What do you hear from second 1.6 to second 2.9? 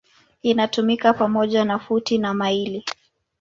na futi na maili.